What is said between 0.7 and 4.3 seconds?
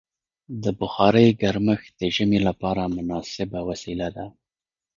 بخارۍ ګرمښت د ژمي لپاره مناسبه وسیله ده.